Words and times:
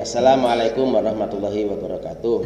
Assalamualaikum 0.00 0.96
warahmatullahi 0.96 1.68
wabarakatuh. 1.68 2.40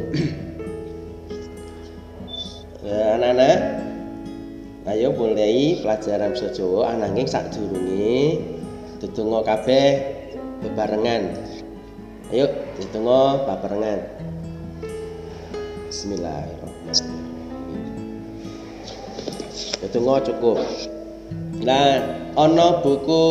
ya, 2.82 2.98
anak-anak, 3.14 3.58
ayo 4.90 5.14
mulai 5.14 5.78
pelajaran 5.78 6.34
basa 6.34 6.50
Jawa 6.50 6.98
ananging 6.98 7.30
sadurunge 7.30 8.42
ndedonga 8.98 9.46
kabeh 9.46 9.86
bebarengan. 10.66 11.30
Ayo 12.34 12.50
ndedonga 12.74 13.46
bebarengan. 13.46 14.02
Bismillahirrahmanirrahim. 15.94 17.22
Ndedonga 19.78 20.14
cukup. 20.26 20.58
Nah, 21.62 22.02
ana 22.34 22.82
buku 22.82 23.22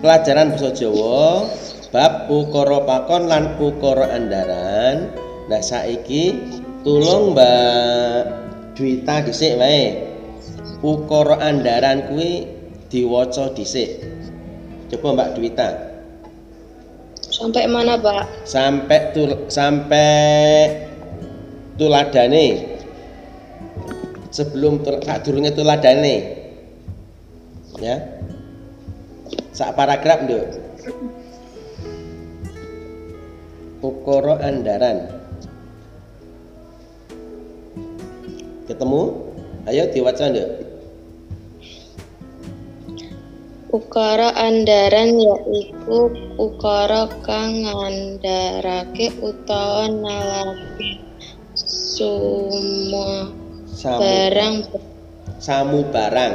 pelajaran 0.00 0.56
basa 0.56 0.72
Jawa 0.72 1.44
bab 1.88 2.28
ukara 2.28 2.84
pakon 2.84 3.28
lan 3.28 3.56
ukara 3.56 4.12
andaran. 4.12 5.08
Nah, 5.48 5.62
saiki 5.64 6.36
tulung 6.84 7.32
Mbak 7.32 8.20
Dwita 8.76 9.24
dhisik 9.24 9.56
wae. 9.56 10.06
Ukara 10.84 11.40
andaran 11.42 12.06
kuwi 12.12 12.46
diwaca 12.92 13.50
dhisik. 13.56 14.04
Coba 14.92 15.16
Mbak 15.16 15.30
Dwita. 15.36 15.68
Sampai 17.28 17.68
mana, 17.68 18.00
Pak? 18.00 18.48
Sampai 18.48 19.12
tul 19.12 19.48
sampai 19.52 20.08
tuladane. 21.76 22.46
Sebelum 24.32 24.84
tul 24.84 25.00
sadurunge 25.00 25.52
tuladane. 25.52 26.16
Ya. 27.78 27.96
Sak 29.52 29.76
paragraf, 29.76 30.24
Nduk. 30.24 30.46
Ukara 33.78 34.42
andaran. 34.42 35.06
Ketemu? 38.66 39.02
Ayo 39.70 39.86
diwaca, 39.94 40.26
Nduk. 40.26 40.50
Ukara 43.68 44.32
andaran 44.34 45.14
yaiku 45.20 46.08
ukara 46.40 47.04
kang 47.20 47.68
ngandharake 47.68 49.12
utawa 49.20 49.84
nalake 49.92 51.04
semua 51.52 53.28
Samu 53.68 54.00
barang 54.00 54.56
samu 55.38 55.78
barang. 55.92 56.34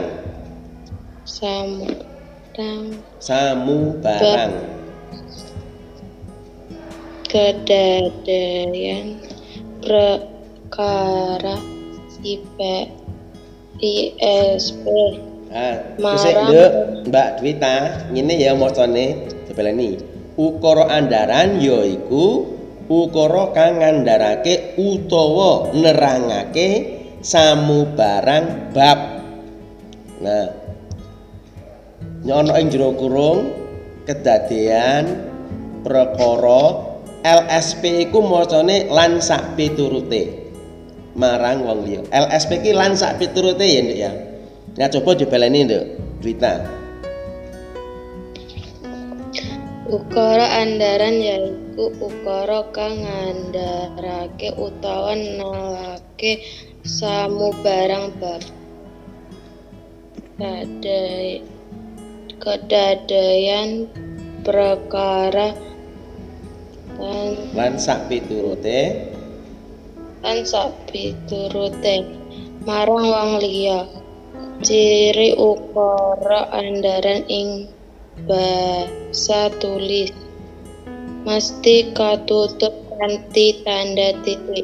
samudang 1.26 3.02
Samu 3.18 3.98
barang. 4.00 4.83
Kedadaian 7.34 9.18
perkara 9.82 11.58
IP 12.22 12.58
ISP 13.82 14.86
Ah, 15.54 15.86
Marang. 16.02 16.50
Mbak 17.06 17.30
Dwita, 17.38 18.10
ngene 18.10 18.42
ya 18.42 18.58
macane 18.58 19.30
dibeleni. 19.46 20.02
Ukara 20.34 20.90
andaran 20.90 21.62
yaiku 21.62 22.50
ukara 22.90 23.54
kang 23.54 23.78
ngandharake 23.78 24.74
utawa 24.82 25.70
nerangake 25.78 26.70
samubarang 27.22 28.74
bab. 28.74 29.00
Nah. 30.26 30.50
Nyono 32.26 32.58
ing 32.58 32.74
jero 32.74 32.98
kurung 32.98 33.54
kedadean 34.10 35.06
perkara 35.86 36.93
LSP 37.24 38.12
iku 38.12 38.20
macane 38.20 38.92
lan 38.92 39.24
sak 39.24 39.56
piturute 39.56 40.44
marang 41.16 41.64
wong 41.64 41.86
liya. 41.86 42.02
LSP 42.10 42.62
iki 42.62 42.72
lan 42.74 42.98
sak 42.98 43.22
piturute 43.22 43.64
ya, 43.64 43.82
Nduk 43.82 43.98
ya. 43.98 44.12
Nah, 44.78 44.90
coba 44.90 45.14
dibeleni, 45.14 45.60
Nduk. 45.70 45.84
Dwita. 46.20 46.54
Ukara 49.94 50.64
andaran 50.64 51.22
yaiku 51.22 51.94
ukara 52.02 52.66
kang 52.74 52.98
ngandharake 53.06 54.50
utawa 54.58 55.14
nalake 55.14 56.42
samubarang 56.82 58.10
bab. 58.18 58.42
Kadai 60.42 61.46
kedadaian 62.42 63.86
perkara 64.42 65.54
lan 67.00 67.28
Lan 67.54 67.74
sak 67.78 68.10
piturute 68.10 69.14
lan 70.24 70.48
sapiturute 70.48 72.08
marang 72.64 73.12
wong 73.12 73.32
liya. 73.44 73.84
Ciri 74.64 75.36
ukara 75.36 76.48
andaran 76.56 77.28
ing 77.28 77.68
basa 78.24 79.52
tulis. 79.60 80.16
Mesti 81.28 81.92
katutup 81.92 82.72
kanthi 82.96 83.60
tanda 83.68 84.16
titik. 84.24 84.64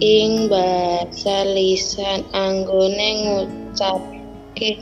Ing 0.00 0.48
basa 0.48 1.44
lisan 1.44 2.24
anggone 2.32 3.10
ngucapke 3.20 4.80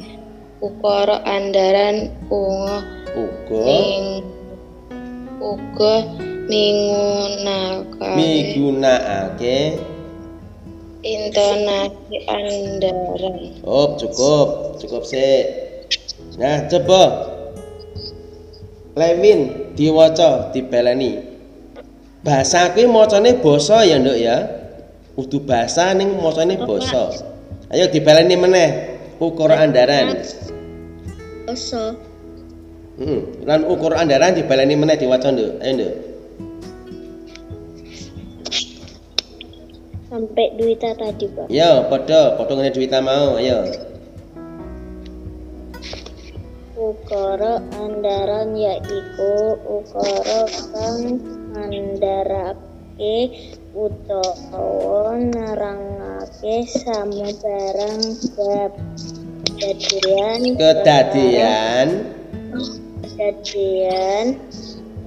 ukara 0.62 1.26
andaran 1.26 2.06
unga 2.30 2.78
uga? 3.18 3.66
ing 3.66 4.06
uga 5.42 6.06
mingunakake 6.50 8.16
migunakake 8.16 9.78
intonasi 11.02 12.16
andaran 12.30 13.38
Oh, 13.66 13.98
cukup, 13.98 14.78
cukup 14.78 15.02
sih. 15.06 15.46
Nah, 16.38 16.66
coba 16.70 17.02
Lewin 18.92 19.72
diwaca 19.72 20.52
dibeleni. 20.52 21.24
Bahasa 22.22 22.70
kuwi 22.70 22.86
macane 22.86 23.40
basa 23.40 23.82
ya, 23.88 23.98
Nduk 23.98 24.18
ya. 24.20 24.36
Udu 25.16 25.40
bahasa 25.42 25.96
ning 25.96 26.12
macane 26.20 26.60
basa. 26.60 27.10
Ayo 27.72 27.88
dibeleni 27.88 28.36
meneh 28.36 28.68
ukara 29.18 29.64
andaran. 29.64 30.20
Oso 31.48 31.96
Heeh. 33.00 33.42
Lan 33.48 33.64
ukara 33.64 34.04
andaran 34.04 34.36
dibeleni 34.36 34.76
meneh 34.76 35.00
diwaca, 35.00 35.32
Nduk. 35.32 35.58
Ayo, 35.64 35.72
Nduk. 35.72 35.92
Sampai 40.12 40.52
duita 40.60 40.92
tadi 40.92 41.24
pak 41.32 41.48
Yo, 41.48 41.88
padha, 41.88 42.36
padha 42.36 42.52
ngene 42.52 42.70
Dwita 42.76 43.00
mau. 43.00 43.40
Ayo. 43.40 43.64
ukara 46.82 47.62
andaran 47.78 48.58
yaiku 48.58 49.54
ukara 49.64 50.50
kang 50.74 51.22
ngandharake 51.54 53.16
utawa 53.70 55.14
nerangake 55.14 56.66
samubarang 56.66 58.02
bab 58.34 58.72
kedadian 59.46 60.40
Kedadian 60.58 61.88
kedadian 63.14 64.26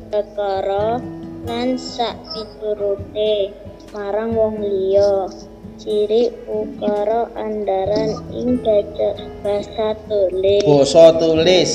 perkara 0.09 1.03
lan 1.43 1.75
sak 1.75 2.15
piturute 2.31 3.64
marang 3.95 4.35
wong 4.35 4.59
liya. 4.59 5.31
Ciri 5.79 6.31
ukara 6.47 7.31
andaran 7.35 8.15
ing 8.35 8.59
basa 8.59 9.15
basa 9.39 9.95
tulis. 10.07 10.63
Basa 10.67 11.15
tulis. 11.15 11.71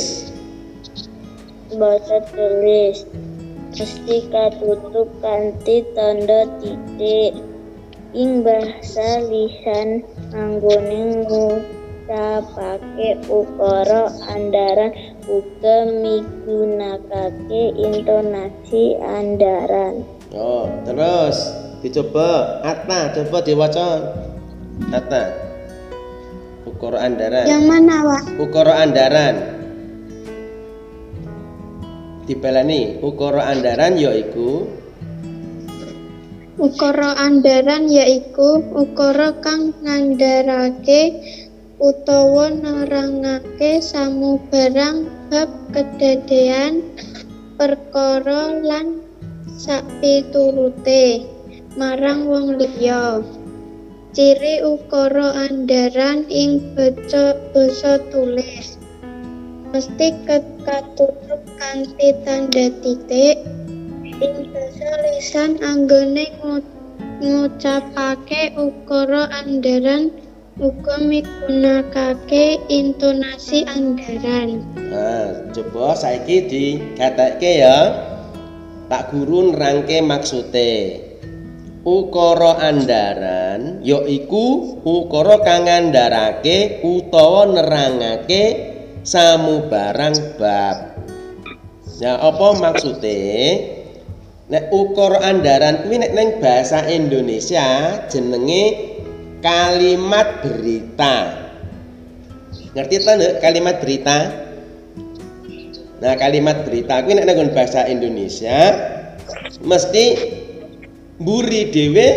basa 1.80 2.20
tulis. 2.32 3.08
Mesti 3.72 4.28
katutup 4.28 5.08
kanthi 5.24 5.84
tanda 5.96 6.44
titik. 6.60 7.40
Ing 8.12 8.44
basa 8.44 9.24
lisan 9.28 10.04
anggone 10.32 11.24
ngucapake 11.24 13.08
ukara 13.32 14.12
andaran. 14.28 14.92
Uga 15.24 15.88
migunakake 15.88 17.62
intonasi 17.80 18.96
andaran. 19.00 20.04
Oh, 20.34 20.66
terus 20.82 21.69
dicoba 21.80 22.60
Atta, 22.64 23.12
coba 23.16 23.38
diwaca. 23.44 23.88
Atta. 24.92 25.22
Ukara 26.68 27.04
andaran. 27.04 27.44
yang 27.48 27.64
mana 27.68 27.96
Wak? 28.04 28.24
Ukara 28.36 28.84
andaran. 28.84 29.34
Dibelani, 32.28 33.00
ukara 33.02 33.48
andaran 33.50 33.96
yaiku 33.98 34.68
Ukara 36.60 37.16
andaran 37.16 37.88
yaiku 37.88 38.60
ukara 38.76 39.32
kang 39.40 39.72
ngandharake 39.80 41.16
utawa 41.80 42.52
nerangake 42.52 43.80
samubarang 43.80 45.08
bab 45.32 45.48
kedadean 45.72 46.84
perkara 47.56 48.60
lan 48.60 49.00
sapiturute 49.56 51.39
marang 51.80 52.28
wong 52.28 52.60
liya. 52.60 53.24
Ciri 54.12 54.60
ukara 54.60 55.48
andharan 55.48 56.28
ing 56.28 56.76
baca 56.76 57.32
basa 57.56 57.96
tulis 58.12 58.76
mesti 59.70 60.12
katutup 60.26 61.40
kanthi 61.56 62.10
tanda 62.26 62.68
titik 62.84 63.40
ing 64.04 64.50
basa 64.52 64.90
lisan 65.08 65.56
anggone 65.64 66.28
ngucapake 67.24 68.52
ukara 68.60 69.30
andharan 69.40 70.12
uga 70.60 71.00
migunakake 71.00 72.60
intonasi 72.68 73.64
andharan. 73.64 74.60
Nah, 74.76 75.48
coba 75.56 75.96
saiki 75.96 76.44
digatekke 76.44 77.64
ya. 77.64 77.78
Pak 78.90 79.14
Guru 79.14 79.54
nerangke 79.54 80.02
maksude. 80.02 81.09
Ukara 81.80 82.60
andaran 82.60 83.80
yaiku 83.80 84.76
ukara 84.84 85.40
kang 85.40 85.64
ngandharake 85.64 86.84
utawa 86.84 87.48
nerangake 87.48 88.42
samubarang 89.00 90.12
bab. 90.36 90.76
Nah, 92.04 92.16
apa 92.20 92.46
maksude? 92.60 93.24
Nek 94.52 94.68
ukara 94.68 95.24
andaran 95.24 95.80
kuwi 95.88 96.04
nek 96.04 96.12
ning 96.12 96.28
basa 96.44 96.84
Indonesia 96.84 97.96
jenenge 98.12 98.92
kalimat 99.40 100.44
berita. 100.44 101.48
Ngerti 102.76 102.96
ta 103.00 103.12
kalimat 103.40 103.80
berita? 103.80 104.18
Nah, 106.04 106.12
kalimat 106.20 106.60
berita 106.68 107.00
kuwi 107.08 107.16
nek 107.16 107.24
nang 107.24 107.56
bahasa 107.56 107.88
Indonesia 107.88 108.76
mesti 109.64 110.04
mburi 111.20 111.68
dhewe 111.68 112.08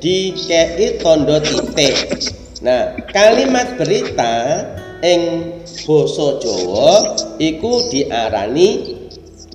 dikei 0.00 0.96
tondo 0.96 1.36
titik. 1.44 2.24
Nah, 2.64 2.96
kalimat 3.12 3.76
berita 3.76 4.64
ing 5.04 5.52
basa 5.84 6.40
Jawa 6.40 7.20
iku 7.36 7.92
diarani 7.92 8.96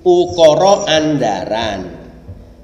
ukara 0.06 0.86
andaran. 0.86 1.98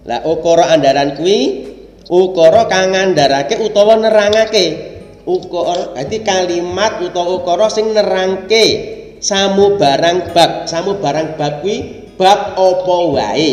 Lah 0.06 0.22
ukara 0.30 0.78
andaran 0.78 1.18
kuwi 1.18 1.68
ukara 2.06 2.70
kang 2.70 2.94
ngandharake 2.94 3.58
utawa 3.58 3.98
nerangake. 3.98 4.94
Ukara 5.26 5.98
dadi 5.98 6.22
kalimat 6.22 7.02
utawa 7.02 7.42
ukara 7.42 7.68
sing 7.74 7.98
nerangke 7.98 8.66
samu 9.26 9.76
barang 9.82 10.38
bab. 10.38 10.70
Samu 10.70 11.02
barang 11.02 11.34
bab 11.34 11.66
kuwi 11.66 12.14
bab 12.14 12.54
apa 12.54 12.96
wae. 13.10 13.52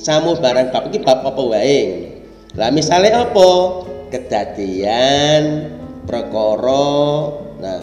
Samu 0.00 0.40
barang 0.40 0.72
bab 0.72 0.88
iki 0.88 1.04
bab 1.04 1.20
apa 1.20 1.42
wae. 1.44 2.13
Lah 2.54 2.70
misale 2.70 3.10
apa? 3.10 3.50
Kedadian, 4.14 5.42
perkara. 6.06 6.94
Nah. 7.58 7.82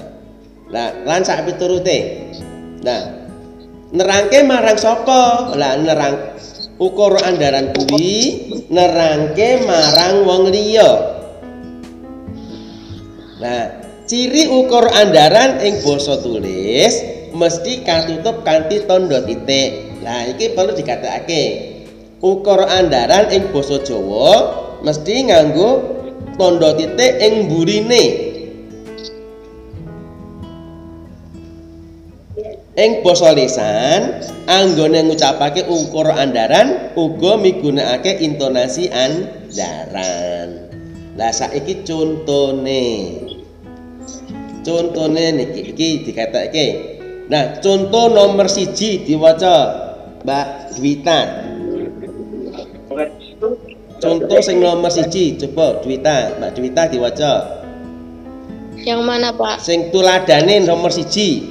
Lah 0.71 1.03
lan 1.03 1.27
sak 1.27 1.44
piturute. 1.44 2.31
Nah, 2.79 3.27
nerangke 3.91 4.39
marang 4.47 4.79
sapa? 4.79 5.51
Lah 5.59 5.75
nerang 5.75 6.39
ukara 6.79 7.27
andaran 7.27 7.75
kuwi 7.75 8.47
nerangke 8.71 9.68
marang 9.68 10.23
wong 10.23 10.47
liya. 10.47 10.91
Nah, 13.44 13.63
ciri 14.07 14.47
ukur 14.47 14.88
andaran 14.95 15.59
ing 15.59 15.83
basa 15.83 16.24
tulis 16.24 16.94
mesti 17.35 17.83
katutup 17.83 18.47
kanthi 18.47 18.88
tanda 18.88 19.19
titik. 19.27 20.00
Nah, 20.00 20.24
iki 20.31 20.56
perlu 20.56 20.71
dikatakake. 20.71 21.70
Ukur 22.21 22.62
andaran 22.69 23.33
ing 23.33 23.50
basa 23.50 23.81
Jawa 23.81 24.53
mesti 24.85 25.25
nganggo 25.25 25.69
tanda 26.38 26.69
titik 26.77 27.18
ing 27.18 27.50
burine. 27.50 28.06
Ing 32.77 33.01
basa 33.01 33.33
lisan, 33.33 34.21
anggone 34.45 35.01
ngucapake 35.09 35.65
ukur 35.65 36.13
andaran 36.13 36.94
uga 36.94 37.41
migunakake 37.41 38.21
intonasi 38.21 38.94
andaran. 38.94 40.69
Lah 41.17 41.33
saiki 41.33 41.81
contone. 41.81 43.17
Contone 44.62 45.41
niki 45.41 45.74
iki 45.74 46.06
dikataake. 46.06 46.67
Nah, 47.33 47.57
contoh 47.65 48.13
nomor 48.13 48.45
siji 48.45 49.09
diwaca 49.09 49.56
Mbak 50.21 50.77
Dwita. 50.77 51.19
Contoh 54.01 54.42
sing 54.42 54.57
nomor 54.57 54.89
siji 54.89 55.38
coba 55.38 55.77
Dwita, 55.86 56.33
Mbak 56.42 56.51
Dwita 56.57 56.83
diwaca. 56.89 57.33
Yang 58.81 59.01
mana 59.06 59.30
Pak? 59.30 59.62
Sing 59.62 59.94
tuladane 59.94 60.57
nomor 60.65 60.89
siji. 60.89 61.45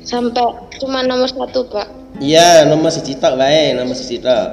Sampai 0.00 0.56
cuma 0.80 1.04
nomor 1.04 1.28
satu 1.28 1.68
Pak. 1.68 1.92
Iya, 2.24 2.64
nomor 2.72 2.88
siji 2.88 3.20
tok 3.20 3.36
wae, 3.36 3.76
nomor 3.76 3.92
siji 3.92 4.16
tok. 4.24 4.48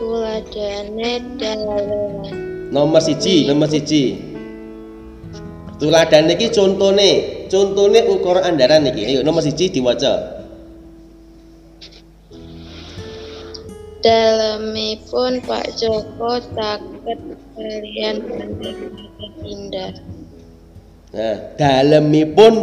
Tuladane 0.00 1.12
dalam 1.36 1.84
Nomor 2.72 3.04
siji, 3.04 3.44
nomor 3.44 3.68
siji. 3.68 4.16
Tuladane 5.76 6.32
iki 6.32 6.48
contone, 6.48 7.44
contone 7.52 8.08
ukuran 8.08 8.40
andaran 8.40 8.88
iki. 8.88 9.04
Ayo 9.04 9.20
nomor 9.20 9.44
siji 9.44 9.68
diwaca. 9.68 10.35
Dalamipun 14.00 15.40
Pak 15.44 15.66
Joko 15.78 16.40
caket 16.52 17.20
kalian 17.56 18.16
pandai 18.26 18.74
indah. 19.46 19.92
Nah, 21.16 21.36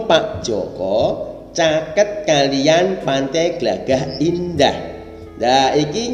Pak 0.05 0.45
Joko 0.45 0.99
caket 1.53 2.25
kalian 2.25 3.01
pantai 3.01 3.57
Glagah 3.57 4.17
Indah. 4.21 4.77
Nah, 5.41 5.73
iki 5.73 6.13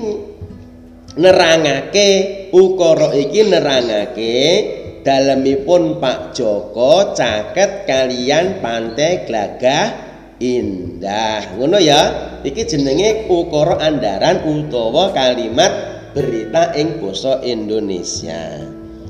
nerangake 1.20 2.10
ukara 2.56 3.12
iki 3.16 3.44
nerangake 3.44 4.38
dalemipun 5.04 5.98
Pak 6.00 6.36
Joko 6.36 7.16
caket 7.16 7.88
kalian 7.88 8.64
pantai 8.64 9.28
Glagah 9.28 10.09
Indah. 10.40 11.60
Ngono 11.60 11.78
ya. 11.84 12.02
Iki 12.40 12.64
jenenge 12.72 13.28
ukara 13.28 13.84
andaran 13.84 14.48
utawa 14.48 15.12
kalimat 15.12 15.72
berita 16.16 16.72
ing 16.80 17.04
basa 17.04 17.44
Indonesia. 17.44 18.64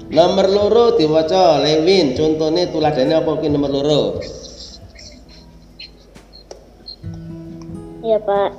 Nomor 0.10 0.50
loro 0.50 0.98
diwaca 0.98 1.62
Lewin, 1.62 2.18
contone 2.18 2.66
tuladane 2.74 3.14
apa 3.14 3.30
ki 3.38 3.48
nomor 3.54 3.70
loro? 3.70 4.02
Ya 8.02 8.18
Pak. 8.18 8.52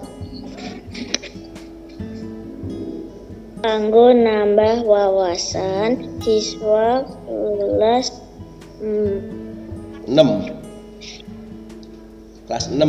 Kanggo 3.66 4.14
nambah 4.14 4.86
wawasan 4.86 6.22
siswa 6.22 7.02
kelas 7.26 8.14
mm, 8.78 9.18
6. 10.06 10.60
Kelas 12.50 12.66
6. 12.66 12.83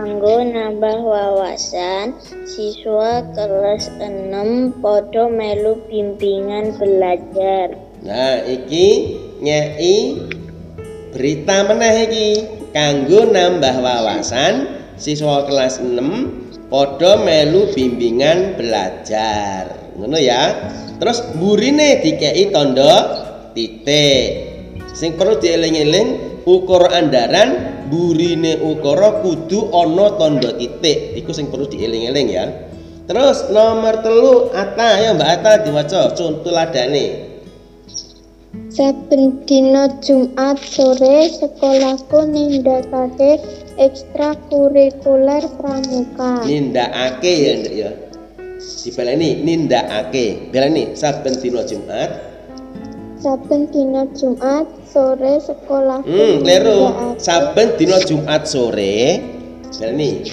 Kanggo 0.00 0.36
nambah 0.48 0.96
wawasan 1.04 2.16
siswa 2.48 3.20
kelas 3.36 3.92
6 4.00 4.80
podo 4.80 5.28
melu 5.28 5.76
bimbingan 5.92 6.72
belajar. 6.80 7.76
Nah, 8.00 8.40
iki 8.48 9.20
nyai 9.44 10.24
berita 11.12 11.68
meneh 11.68 12.08
iki 12.08 12.28
kanggo 12.72 13.28
nambah 13.28 13.84
wawasan 13.84 14.80
siswa 14.96 15.44
kelas 15.44 15.84
6 15.84 16.72
padha 16.72 17.20
melu 17.20 17.76
bimbingan 17.76 18.56
belajar. 18.56 19.92
Ngono 20.00 20.16
ya. 20.16 20.64
Terus 20.96 21.28
burine 21.36 22.00
dikei 22.00 22.48
tanda 22.48 23.20
titik. 23.52 24.49
Sing 25.00 25.16
perlu 25.16 25.40
dieling-eling 25.40 26.44
ukur 26.44 26.92
andaran 26.92 27.80
burine 27.88 28.60
ukara 28.60 29.24
kudu 29.24 29.72
ana 29.72 30.12
tanda 30.20 30.52
titik. 30.60 31.16
Iku 31.16 31.32
sing 31.32 31.48
perlu 31.48 31.64
dieling-eling 31.72 32.28
ya. 32.28 32.44
Terus 33.08 33.48
nomor 33.48 34.04
telu 34.04 34.52
Ata 34.52 35.00
ya 35.00 35.16
Mbak 35.16 35.30
Ata 35.40 35.52
diwaca 35.64 36.12
contoh 36.12 36.52
ladane. 36.52 37.32
Saben 38.68 39.40
dina 39.48 39.88
Jumat 40.04 40.60
sore 40.60 41.32
sekolahku 41.32 42.20
nindakake 42.28 43.40
ekstrakurikuler 43.80 45.48
pramuka. 45.56 46.44
Nindakake 46.44 47.32
ya 47.40 47.52
Nduk 47.56 47.72
ya. 47.72 47.90
Dibelani 48.84 49.48
nindakake. 49.48 50.52
Belani 50.52 50.92
saben 50.92 51.40
dina 51.40 51.64
Jumat 51.64 52.29
Saben 53.20 53.68
dina 53.68 54.08
Jumat 54.16 54.64
sore 54.88 55.36
sekolahku 55.44 56.08
Hmm, 56.08 56.40
nindakake- 56.40 57.20
Saben 57.20 57.76
dina 57.76 58.00
Jumat 58.00 58.48
sore. 58.48 59.20
Ini. 59.76 60.24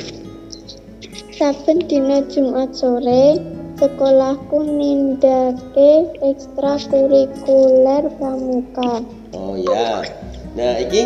Saben 1.35 1.83
dina 1.91 2.23
Jumat 2.31 2.71
sore 2.71 3.43
sekolahku 3.75 4.63
nindake 4.63 6.15
ekstrakurikuler 6.23 8.07
pramuka. 8.15 9.03
Oh 9.35 9.59
ya. 9.59 10.07
Nah, 10.55 10.79
iki 10.79 11.05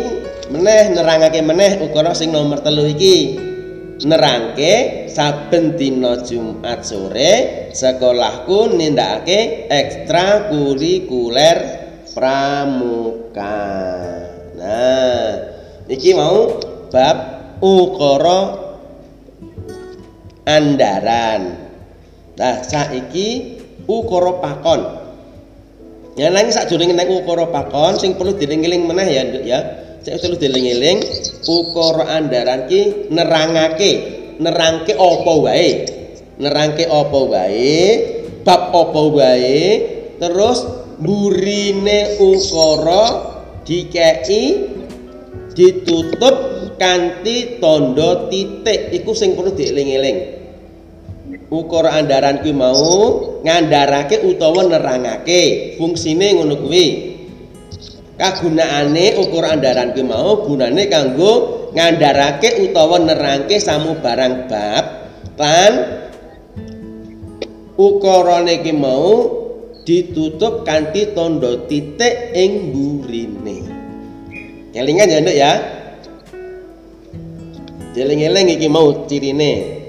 meneh 0.54 0.94
nerangake 0.96 1.42
meneh 1.42 1.82
ukara 1.82 2.14
sing 2.14 2.30
nomor 2.30 2.62
telu 2.62 2.86
iki. 2.88 3.36
Nerangke 4.02 5.06
saben 5.06 5.78
dina 5.78 6.18
Jumat 6.26 6.82
sore 6.82 7.70
sekolahku 7.70 8.74
nindakake 8.74 9.70
ekstrakurikuler 9.70 11.58
pramuka. 12.10 13.62
Nah, 14.58 15.30
iki 15.86 16.18
mau 16.18 16.58
bab 16.90 17.16
ukara 17.62 18.58
andaran. 20.50 21.62
Nah, 22.34 22.58
saiki 22.66 23.54
ukara 23.86 24.42
pakon. 24.42 24.82
Ya 26.18 26.28
nang 26.34 26.50
sakjroning 26.50 26.90
nek 26.98 27.06
ukara 27.06 27.46
pakon 27.54 28.02
sing 28.02 28.18
perlu 28.18 28.34
dieling-eling 28.34 28.82
meneh 28.82 29.06
ya, 29.06 29.22
Nduk 29.30 29.46
ya. 29.46 29.81
Sing 30.02 30.18
perlu 30.18 30.34
dieling-eling 30.34 30.98
ukara 31.46 32.18
andaran 32.18 32.66
ki 32.66 33.06
nerangake, 33.14 33.92
nerangke 34.42 34.98
apa 34.98 35.32
wae. 35.38 35.70
Nerangke 36.42 36.90
apa 36.90 37.20
wae, 37.22 37.78
bab 38.42 38.74
apa 38.74 39.02
wae, 39.14 39.62
terus 40.18 40.66
burine 40.98 42.18
ukara 42.18 43.30
dikei 43.62 44.66
ditutup 45.54 46.36
kanthi 46.82 47.62
tanda 47.62 48.26
titik 48.26 48.90
iku 48.90 49.14
sing 49.14 49.38
perlu 49.38 49.54
dieling-eling. 49.54 50.42
Ukara 51.46 51.94
andaran 51.94 52.42
kuwi 52.42 52.50
mau 52.50 52.90
ngandharake 53.46 54.26
utawa 54.26 54.66
nerangake 54.66 55.76
fungsine 55.78 56.34
ngono 56.34 56.58
kuwi. 56.58 57.11
Kagunaane 58.22 59.18
ukara 59.18 59.58
andaran 59.58 59.90
kuwi 59.98 60.06
mau 60.06 60.46
gunane 60.46 60.86
kanggo 60.86 61.66
ngandharake 61.74 62.70
utawa 62.70 63.02
nerangke 63.02 63.58
samubarang 63.58 64.46
bab 64.46 64.84
lan 65.42 65.72
ukarane 67.74 68.62
iki 68.62 68.70
mau 68.70 69.26
ditutup 69.82 70.62
kanthi 70.62 71.10
tanda 71.18 71.66
titik 71.66 72.30
ing 72.38 72.70
burine. 72.70 73.58
Kelingan 74.70 75.10
ya, 75.10 75.18
Nduk 75.18 75.36
ya. 75.36 75.52
Jeling-eling 77.98 78.54
iki 78.54 78.70
mau 78.70 79.02
cirine. 79.10 79.82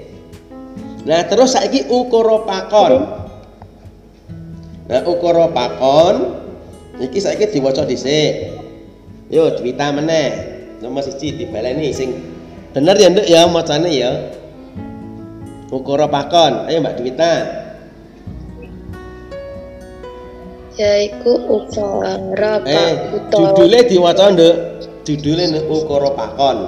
Nah, 1.06 1.22
terus 1.30 1.54
saiki 1.54 1.86
ukara 1.86 2.42
pakon. 2.42 2.94
Nah, 4.90 5.02
ukara 5.06 5.46
pakon 5.54 6.43
iki 7.00 7.18
saiki 7.20 7.46
diwaca 7.50 7.82
dhisik. 7.88 8.54
Yo, 9.30 9.50
diwita 9.56 9.90
meneh. 9.90 10.30
Nomor 10.82 11.00
siji 11.02 11.32
dibaleni 11.40 11.90
sing 11.96 12.12
bener 12.76 12.98
ya, 13.00 13.08
Nduk 13.08 13.26
ya 13.26 13.48
macane 13.48 13.90
ya. 13.90 14.10
Ukara 15.72 16.06
pakon. 16.06 16.68
Ayo 16.68 16.80
Mbak 16.84 16.94
Dwita. 17.00 17.32
yaiku 20.74 21.30
ukara 21.54 22.58
Eh, 22.66 22.74
pak 22.98 23.14
utawa 23.14 23.54
judule 23.54 23.78
diwaca, 23.86 24.26
Nduk. 24.34 24.54
Judule 25.06 25.44
ukara 25.70 26.10
pakon. 26.18 26.58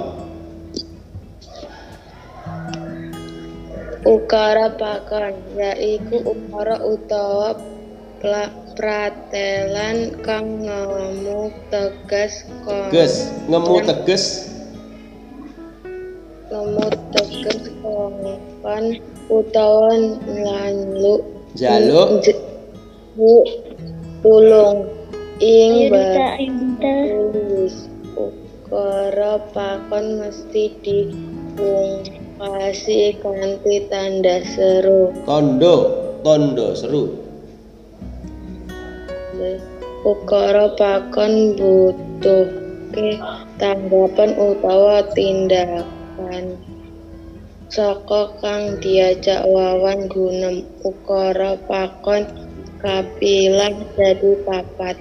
ukara 4.07 4.71
pakon 4.79 5.33
yaiku 5.59 6.23
ukara 6.23 6.79
utawa 6.79 7.59
pla- 8.23 8.53
pratelan 8.77 10.13
kang 10.21 10.61
ngemu 10.61 11.49
tegas 11.73 12.45
kon 12.61 12.93
Ges, 12.93 13.33
ngemu 13.49 13.75
teges 13.81 14.53
ngemu 16.53 16.85
tegas 17.09 17.61
kongkon 17.81 18.85
utawa 19.33 19.97
lalu 20.29 21.25
Jaluk. 21.57 22.21
tulung. 24.21 24.85
Ing 25.37 25.93
tulis 26.81 27.89
ukara 28.17 29.37
pakon 29.53 30.17
mesti 30.21 30.73
dipungkasi 30.81 32.21
kanthi 33.21 33.85
tanda 33.89 34.41
seru. 34.41 35.13
Tondo, 35.25 35.75
tondo 36.25 36.73
seru. 36.73 37.26
Ukara 40.05 40.71
pakon 40.77 41.57
butuh 41.57 42.47
tanggapan 43.59 44.31
utawa 44.37 45.03
tindakan 45.13 46.55
saka 47.67 48.31
kang 48.39 48.79
diajak 48.79 49.43
wawan 49.43 50.07
gunem 50.07 50.63
ukara 50.87 51.59
pakon 51.67 52.23
kapilah 52.79 53.73
jadi 53.99 54.31
papat 54.47 54.97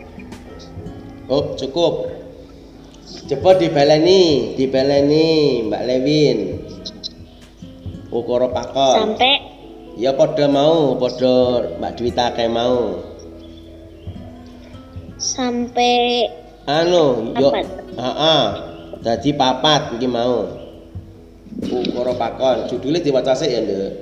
Oh, 1.26 1.58
cukup. 1.58 2.06
Coba 3.26 3.58
dibaleni, 3.58 4.54
dibaleni 4.54 5.58
Mbak 5.66 5.82
Lewin. 5.82 6.38
Ukara 8.14 8.46
pakon. 8.54 8.94
sampai 8.94 9.34
Ya 9.98 10.14
padha 10.14 10.46
mau, 10.46 10.94
padha 10.94 11.66
Mbak 11.82 11.92
Dwita 11.98 12.30
kae 12.30 12.46
mau. 12.46 13.02
Sampai 15.26 16.30
Anu, 16.66 17.34
yo. 17.34 17.50
Heeh. 17.98 18.44
Dadi 19.02 19.30
papat 19.34 19.94
iki 19.94 20.06
mau. 20.06 20.46
Ukara 21.62 22.12
pakon. 22.14 22.66
Judule 22.66 22.98
diwaca 22.98 23.34
sik 23.34 23.50
ya, 23.50 23.60
Nduk. 23.62 23.92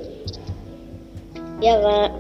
ya 1.62 1.80
kak 1.80 2.10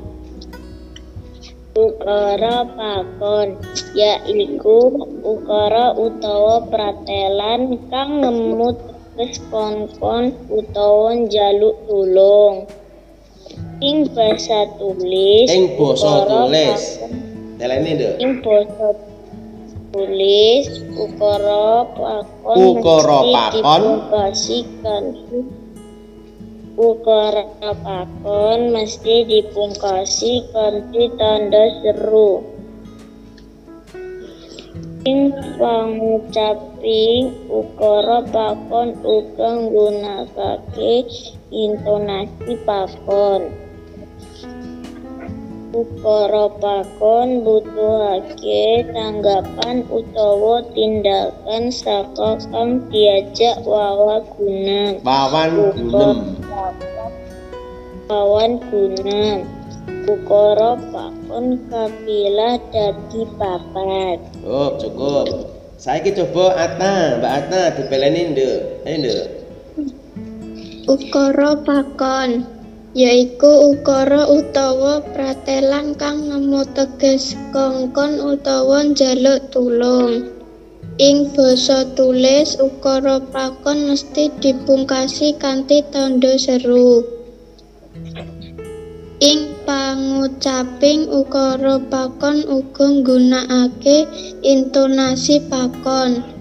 ukara 1.74 2.64
pakon 2.78 3.58
yaiku 3.98 4.78
ukara 5.26 5.90
utawa 5.98 6.62
pratelan 6.70 7.76
kang 7.90 8.22
ngemut 8.22 8.78
teges 9.18 9.42
kon-kon 9.50 10.32
utawa 10.48 11.18
njaluk 11.18 11.76
tulung 11.90 12.64
ing 13.82 14.06
basa 14.14 14.70
tulis 14.78 15.50
Ing 15.50 15.74
basa 15.76 16.12
tulis. 16.30 16.82
pakon- 17.00 17.23
Teleni, 17.58 17.90
Nduk. 17.94 18.14
ing 18.18 18.32
basa 18.42 18.88
tulis 19.94 20.66
ukara 20.98 21.86
pakon 21.94 22.56
Ukara 22.74 23.18
mesti 23.22 23.58
pakon. 23.62 23.82
dipungkasi 23.82 24.58
kanthi 24.82 25.38
ukara 26.74 27.46
pakon 27.62 28.58
mesti 28.74 29.14
dipungkasi 29.30 30.32
kanthi 30.50 31.02
tanda 31.14 31.62
seru 31.78 32.42
ing 35.06 35.30
pangucaping 35.54 37.30
ukara 37.46 38.18
pakon 38.34 38.98
uga 39.06 39.48
nggunakake 39.62 41.06
intonasi 41.54 42.58
pakon 42.66 43.63
ukara 45.74 46.46
pakon 46.62 47.42
butuhake 47.42 48.86
tanggapan 48.94 49.82
utawa 49.90 50.62
tindakan 50.70 51.66
saka 51.74 52.38
kang 52.54 52.86
diajak 52.94 53.58
wawa 53.66 54.22
guna 54.38 54.94
Wawan 55.02 55.50
gunem. 55.74 56.18
Wawan 58.06 58.52
guna 58.70 59.42
ukara 60.06 60.78
pakon 60.94 61.58
kapilah 61.66 62.54
dadi 62.70 63.22
papat 63.34 64.18
Oh, 64.46 64.78
cukup. 64.78 65.50
Saiki 65.74 66.14
coba 66.14 66.54
Ata, 66.54 67.18
Mbak 67.18 67.32
Ata 67.34 67.62
dibeleni, 67.74 68.30
Nduk. 68.30 68.86
Ayo, 68.86 68.96
Nduk. 69.02 69.22
Ukara 70.86 71.58
pakon 71.66 72.46
yaiku 72.94 73.74
ukara 73.74 74.22
utawa 74.30 75.02
pratelan 75.02 75.98
kang 75.98 76.30
nemu 76.30 76.62
teges 76.78 77.34
kongkon 77.50 78.22
utawa 78.22 78.86
njaluk 78.86 79.50
tulung. 79.50 80.30
Ing 80.94 81.34
basa 81.34 81.90
tulis 81.98 82.54
ukara 82.62 83.18
pakon 83.18 83.90
mesti 83.90 84.30
dipungkasi 84.38 85.34
kanthi 85.42 85.82
tanda 85.90 86.38
seru. 86.38 87.02
Ing 89.18 89.58
pangucaping 89.66 91.10
ukara 91.10 91.82
pakon 91.90 92.46
uga 92.46 92.86
nggunakake 92.94 94.06
intonasi 94.46 95.42
pakon. 95.50 96.33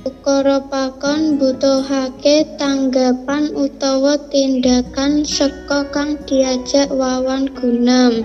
Ukara 0.00 0.64
pakon 0.64 1.36
mbutuhake 1.36 2.56
tanggapan 2.56 3.52
utawa 3.52 4.16
tindakan 4.32 5.28
saka 5.28 5.92
kang 5.92 6.16
diajak 6.24 6.88
wawan 6.88 7.52
gunem. 7.52 8.24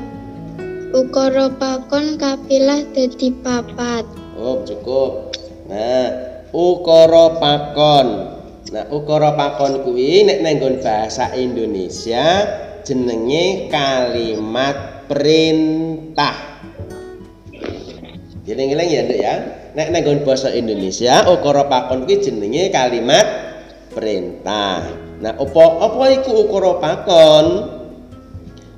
Ukara 0.95 1.51
pakon 1.51 2.15
kapilah 2.15 2.79
dadi 2.95 3.27
papat. 3.43 4.07
Oh, 4.39 4.63
cukup. 4.63 5.35
Nah, 5.67 6.07
ukara 6.55 7.43
pakon. 7.43 8.07
Nah, 8.71 8.87
ukara 8.95 9.35
pakon 9.35 9.83
kuwi 9.83 10.31
nek 10.31 10.47
nang 10.47 10.55
nggon 10.63 10.79
bahasa 10.79 11.35
Indonesia 11.35 12.23
jenenge 12.87 13.67
kalimat 13.67 15.03
perintah. 15.11 16.39
Eling-eling 18.47 18.87
ya, 18.87 19.01
Nduk 19.03 19.19
ya. 19.19 19.64
Nek 19.75 19.91
nggon 19.91 20.23
basa 20.23 20.55
Indonesia 20.55 21.27
ukara 21.27 21.67
pakon 21.67 22.07
kuwi 22.07 22.23
jenenge 22.23 22.71
kalimat 22.71 23.27
perintah. 23.91 24.87
Nah, 25.19 25.35
apa 25.35 25.63
apa 25.83 26.03
iku 26.15 26.47
ukara 26.47 26.79
pakon? 26.79 27.45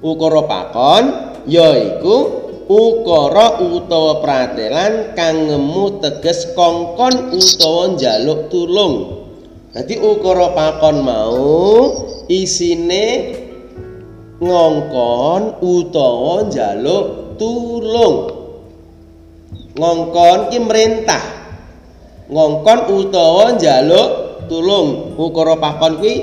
Ukara 0.01 0.41
pakon 0.49 1.03
yaiku 1.45 2.17
ukara 2.65 3.61
utawa 3.61 4.25
pratelan 4.25 5.13
kang 5.13 5.45
ngemu 5.45 6.01
teges 6.01 6.49
kongkon 6.57 7.29
utawa 7.29 7.93
njaluk 7.93 8.49
tulung. 8.49 8.95
Dadi 9.77 10.01
ukara 10.01 10.49
pakon 10.57 11.05
mau 11.05 11.45
isine 12.25 13.37
ngongkon 14.41 15.61
utawa 15.61 16.49
njaluk 16.49 17.37
tulung. 17.37 18.36
Ngongkon 19.77 20.49
ki 20.49 20.57
merintah. 20.57 21.21
Ngongkon 22.33 22.79
utawa 22.97 23.53
njaluk 23.53 24.09
tulung. 24.49 25.13
Ukara 25.21 25.53
pakon 25.61 26.01
kuwi 26.01 26.13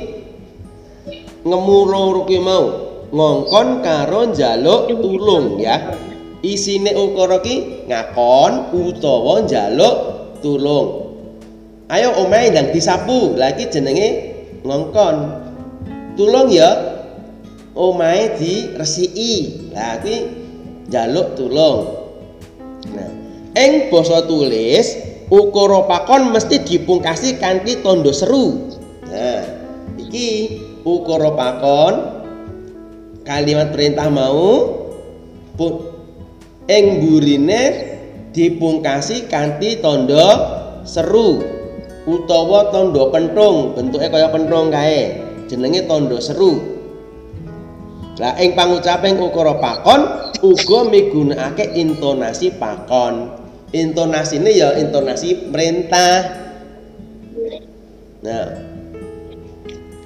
ngemu 1.46 1.78
loro 1.86 2.26
kuwi 2.26 2.42
mau. 2.42 2.66
Ngongkon 3.14 3.78
karo 3.86 4.34
njaluk 4.34 4.90
tulung 4.90 5.62
ya. 5.62 5.94
Isine 6.42 6.98
ukara 6.98 7.38
ki 7.46 7.86
ngakon 7.86 8.74
utawa 8.74 9.46
njaluk 9.46 9.96
tulung. 10.42 10.88
Ayo 11.94 12.10
omahe 12.26 12.50
ndang 12.50 12.74
disapu. 12.74 13.38
Lagi 13.38 13.70
jenenge 13.70 14.08
ngongkon. 14.66 15.16
Tulung 16.18 16.50
ya 16.50 16.74
omahe 17.78 18.34
diresiki. 18.34 19.70
Lah 19.70 20.02
kuwi 20.02 20.26
njaluk 20.90 21.38
tulung. 21.38 22.02
Nah, 22.84 23.23
ing 23.54 23.88
basa 23.90 24.26
tulis 24.26 24.98
ukara 25.30 25.86
pakon 25.86 26.34
mesti 26.34 26.62
dipungkasi 26.62 27.38
kanthi 27.40 27.80
tandha 27.80 28.12
seru. 28.12 28.70
Nah, 29.08 29.42
iki 29.98 30.58
ukara 30.84 31.32
pakon 31.32 31.94
kalimat 33.24 33.72
perintah 33.72 34.12
mau 34.12 34.84
ing 36.68 36.84
burine 37.00 37.62
dipungkasi 38.34 39.30
kanthi 39.30 39.78
tandha 39.78 40.28
seru 40.82 41.40
utawa 42.04 42.68
tandha 42.74 43.08
penthung 43.08 43.72
bentuke 43.72 44.10
kaya 44.12 44.28
penthung 44.28 44.68
kae 44.68 45.22
jenenge 45.48 45.86
tandha 45.88 46.18
seru 46.20 46.60
lah 48.18 48.34
ing 48.38 48.54
pangucaping 48.54 49.18
ukara 49.18 49.58
pakon 49.58 50.00
uga 50.42 50.78
migunakake 50.86 51.74
intonasi 51.74 52.52
pakon 52.54 53.33
intonasine 53.74 54.54
ya 54.54 54.78
intonasi 54.78 55.50
perintah 55.50 56.46
nah 58.22 58.74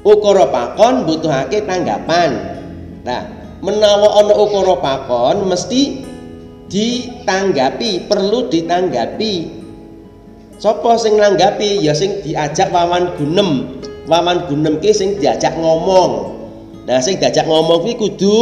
ukara 0.08 0.48
pakon 0.48 1.04
butuhake 1.04 1.68
tanggapan. 1.68 2.30
Nah 3.04 3.22
menawa 3.60 4.24
ana 4.24 4.34
ukara 4.34 4.80
pakon 4.80 5.46
mesti 5.48 6.06
ditanggapi 6.72 8.08
perlu 8.08 8.48
ditanggapi. 8.48 9.58
Sopo 10.58 10.98
sing 10.98 11.14
nanggapi? 11.20 11.84
Ya 11.84 11.94
sing 11.94 12.24
diajak 12.26 12.74
wawan 12.74 13.14
gunem. 13.14 13.78
Wawan 14.10 14.50
gunem 14.50 14.82
ki 14.82 14.90
sing 14.90 15.20
diajak 15.22 15.54
ngomong. 15.54 16.34
Nah 16.88 16.98
sing 16.98 17.20
diajak 17.20 17.46
ngomong 17.46 17.84
kuwi 17.86 17.94
kudu 17.94 18.40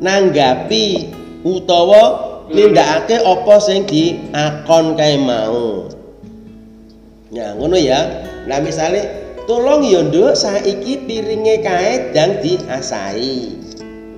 nanggapi 0.00 1.12
utawa 1.44 2.33
nindakake 2.50 3.20
apa 3.22 3.54
sing 3.62 3.88
diakon 3.88 4.98
kae 4.98 5.16
mau 5.20 5.88
ya 7.32 7.56
ngono 7.56 7.76
ya 7.80 8.00
nah 8.44 8.60
misale 8.60 9.04
tolong 9.48 9.84
ya 9.84 10.04
nduk 10.04 10.36
saiki 10.36 11.04
piringe 11.08 11.64
kae 11.64 12.12
dang 12.12 12.40
diasahi 12.44 13.64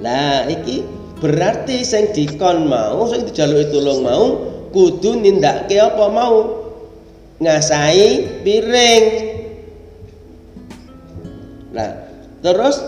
lah 0.03 0.47
iki 0.51 0.83
berarti 1.23 1.87
sing 1.87 2.11
dikon 2.13 2.67
mau 2.69 3.07
sing 3.09 3.25
dijaluki 3.25 3.73
tulung 3.73 4.05
mau 4.05 4.27
kudu 4.77 5.17
nindakake 5.17 5.81
apa 5.81 6.05
mau 6.13 6.67
ngasai 7.41 8.41
piring. 8.41 9.05
Nah, 11.77 11.93
terus 12.41 12.81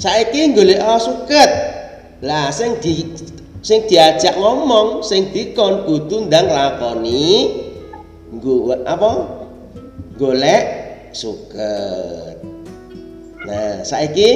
saiki 0.00 0.56
golek 0.56 0.80
suket. 1.00 1.79
Lah 2.20 2.52
sing 2.52 2.76
di 2.84 3.00
sing 3.64 3.88
diajak 3.88 4.36
ngomong, 4.36 5.00
sing 5.00 5.32
dikon 5.32 5.88
kudu 5.88 6.28
ndang 6.28 6.52
lakoni 6.52 7.48
nggo 8.36 8.76
apa? 8.84 9.10
Golek 10.20 10.64
suket. 11.16 12.36
Nah, 13.40 13.80
saiki 13.80 14.28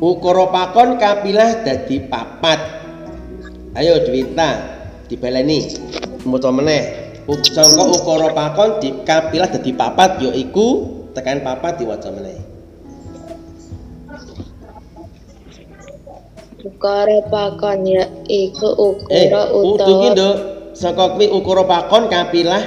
ukara 0.00 0.48
pakon 0.48 0.96
kapilah 0.96 1.60
dadi 1.60 2.00
papat. 2.08 2.60
Ayo 3.76 4.00
Dwita 4.08 4.80
dibeleni 5.12 5.76
maca 6.24 6.48
meneh. 6.48 6.82
Sangka 7.52 7.84
ukara 7.84 8.32
pakon 8.32 8.80
dikapilah 8.80 9.52
dadi 9.52 9.76
papat 9.76 10.24
yaiku 10.24 10.88
tekan 11.12 11.44
papat 11.44 11.84
diwaca 11.84 12.08
meneh. 12.08 12.53
Ukara 16.64 17.20
pakon 17.28 17.84
ya 17.84 18.08
iku 18.24 18.96
Eh, 19.12 19.28
udu 19.28 19.84
ki 19.84 19.84
utawa 19.84 20.08
nduk. 20.16 20.36
Saka 20.72 21.12
kuwi 21.12 21.28
ukara 21.28 21.62
pakon 21.68 22.08
kapilah 22.08 22.64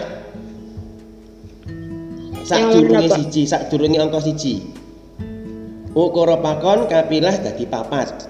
sadurunge 2.45 3.09
siji, 3.09 3.43
sadurunge 3.49 3.97
angka 3.97 4.21
siji. 4.21 4.61
Ukara 5.97 6.37
pakon 6.37 6.85
kapilah 6.85 7.35
dadi 7.41 7.65
papat. 7.65 8.29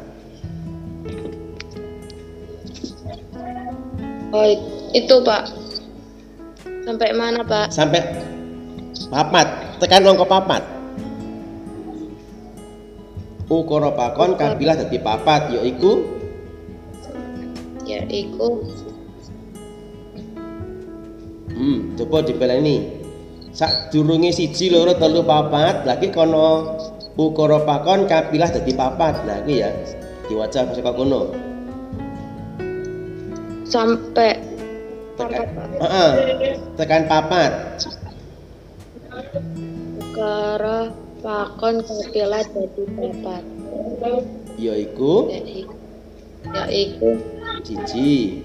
Oh, 4.31 4.47
itu 4.95 5.15
Pak. 5.23 5.43
Sampai 6.87 7.11
mana 7.11 7.43
Pak? 7.43 7.75
Sampai 7.75 8.01
papat, 9.11 9.47
tekan 9.83 10.07
angka 10.07 10.23
papat. 10.23 10.76
Ukara 13.47 13.95
pakon 13.95 14.35
kapilah 14.35 14.75
dadi 14.75 14.99
papat 14.99 15.55
yaiku 15.55 16.03
Ya 17.87 18.03
iku 18.11 18.67
Hmm, 21.57 21.97
coba 21.97 22.21
dibeleni. 22.21 23.01
Sadurunge 23.49 24.29
siji 24.29 24.69
loro 24.69 24.93
telu 24.93 25.25
papat, 25.25 25.89
lagi 25.89 26.13
kono 26.13 26.77
ukara 27.17 27.65
pakon 27.65 28.05
kapilah 28.05 28.53
dadi 28.53 28.77
papat. 28.77 29.25
Nah, 29.25 29.41
kuwi 29.41 29.65
ya. 29.65 29.73
Diwaca 30.29 30.69
saka 30.69 30.91
kono. 30.93 31.47
sampai 33.67 34.39
Tekan. 35.17 35.47
Heeh. 35.81 36.11
Tekan 36.77 37.03
papat. 37.09 37.51
ukara 39.97 40.93
pakon 41.27 41.83
kapilah 41.83 42.39
dadi 42.55 42.83
papat. 42.95 43.43
Yaiku 44.55 45.27
Ya 45.27 45.43
iku 45.43 45.75
ya 46.55 46.63
iku 46.71 47.09
siji. 47.67 48.39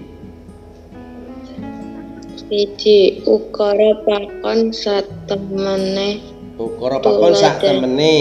siji 2.43 3.23
ukara 3.23 4.03
pakon 4.03 4.75
satemene 4.75 6.19
Ukara 6.59 6.99
pakon 6.99 7.31
sak 7.33 7.63
Tuladha. 7.63 7.79
temene. 7.79 8.15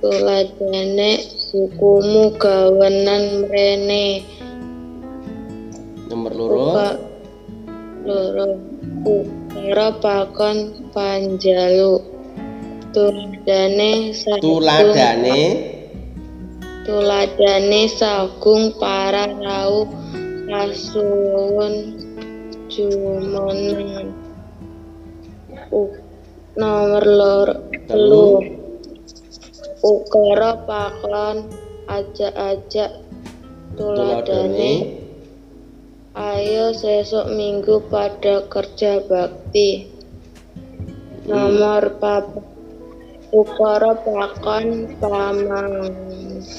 tuladhane 0.00 1.10
hukumu 1.52 2.32
gawenan 2.40 3.44
mrene 3.44 4.24
Nomor 6.08 6.32
loro. 6.32 6.64
Loro 8.02 8.46
ukara 9.06 9.88
pakon 10.00 10.56
panjalu 10.96 12.02
tuladane 12.92 14.12
sagung 14.12 14.40
tuladane? 14.40 15.42
Tuladane 16.84 17.82
sagung 17.88 18.76
para 18.76 19.32
rauh 19.32 19.88
kasuwun 20.52 21.74
jumeneng 22.68 24.12
nomor 26.52 27.04
loro 27.08 27.54
telu. 27.88 28.44
ukara 29.82 30.62
pakon 30.62 31.48
ajak-ajak 31.90 33.02
tuladane. 33.74 34.22
Tuladane. 34.28 34.72
Ayo 36.12 36.76
sesuk 36.76 37.32
minggu 37.32 37.88
pada 37.88 38.44
kerja 38.52 39.00
bakti. 39.08 39.88
Nomor 41.24 41.96
papat 41.96 42.51
ukara 43.32 43.96
pakon 43.96 44.92
pamangking 45.00 46.52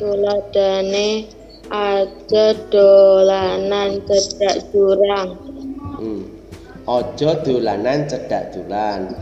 tuladane 0.00 1.28
aja 1.68 2.46
dolanan 2.72 4.00
cedak 4.08 4.72
jurang 4.72 5.36
hmm. 6.00 6.24
ojo 6.88 7.30
dolanan 7.44 8.08
cedak 8.08 8.56
dolan 8.56 9.12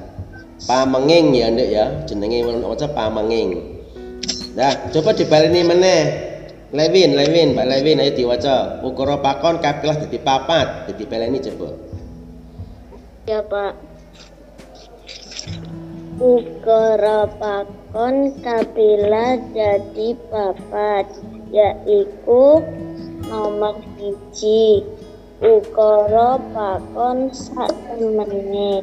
pamenging 0.70 1.34
ya 1.34 1.50
ndek 1.50 1.74
ya 1.74 1.90
jenenge 2.06 2.54
maca 2.62 2.86
pamenging 2.86 3.82
nah 4.54 4.70
coba 4.94 5.10
dibaleni 5.10 5.66
meneh 5.66 6.02
Lewin, 6.74 7.14
Lewin, 7.14 7.54
Mbak 7.54 7.66
Lewin, 7.72 8.02
ayo 8.02 8.10
diwaca. 8.10 8.82
Ukara 8.82 9.22
pakon 9.22 9.62
kapilah 9.62 10.02
dadi 10.02 10.18
papat, 10.18 10.90
dadi 10.90 11.06
baleni 11.06 11.38
coba. 11.38 11.70
Ya 13.30 13.38
Pak. 13.46 13.95
Ukara 16.16 17.28
pakon 17.28 18.40
kapila 18.40 19.36
dadi 19.52 20.16
papat 20.32 21.04
yaiku 21.52 22.64
nomor 23.28 23.76
siji. 24.00 24.80
Ukara 25.44 26.40
pakon 26.56 27.28
satemene 27.36 28.80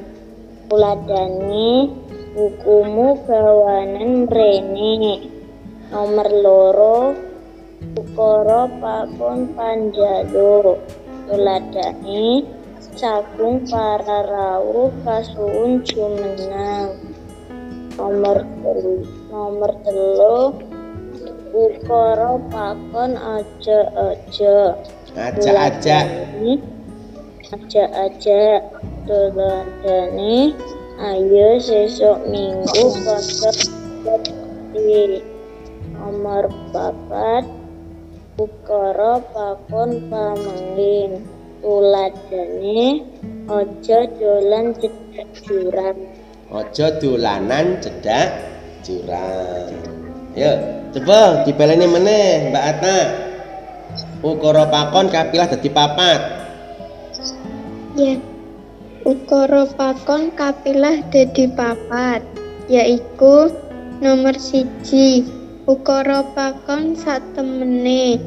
tuladane 0.70 1.90
bukumu 2.38 3.18
gawanen 3.26 4.30
mrene. 4.30 5.26
Nomor 5.90 6.30
loro 6.30 7.18
ukara 7.98 8.70
pakon 8.78 9.58
panjalo 9.58 10.78
tuladane 11.26 12.46
Sagung 12.94 13.66
para 13.66 14.22
rawuh 14.22 14.94
kasuwun 15.02 15.82
jumenang 15.82 16.94
nomor 17.98 18.38
telu. 18.62 18.96
Nomor 19.30 19.72
telu. 19.86 20.38
Ukara 21.54 22.42
pakon 22.50 23.14
aja 23.14 23.80
aja. 23.94 24.58
Ajak-ajak. 25.14 26.06
aja 27.54 27.86
aja 27.86 28.66
tuladane 29.06 30.58
ayo 30.98 31.50
sesuk 31.62 32.26
minggu 32.26 32.86
pada 33.06 33.50
bakti 34.02 35.22
nomor 35.94 36.50
papat. 36.74 37.46
Ukara 38.42 39.22
pakon 39.30 40.10
pamengin 40.10 41.22
tuladane 41.62 43.06
aja 43.46 44.00
dolan 44.18 44.74
jurang 45.46 46.13
Ojo 46.54 46.86
dolanan 47.02 47.82
cedak 47.82 48.30
jurang. 48.86 49.74
Yuk, 50.38 50.58
coba 50.94 51.42
dibaleni 51.50 51.90
meneh 51.90 52.54
Mbak 52.54 52.66
Atna. 52.78 53.00
Ukara 54.22 54.70
pakon 54.70 55.10
kapilah 55.10 55.50
dadi 55.50 55.74
papat. 55.74 56.22
Ya. 57.98 58.22
Ukara 59.02 59.66
pakon 59.66 60.30
kapilah 60.38 61.02
dadi 61.10 61.50
papat, 61.50 62.22
yaiku 62.70 63.50
nomor 63.98 64.38
siji 64.38 65.26
ukara 65.66 66.22
pakon 66.38 66.94
satemene. 66.94 68.22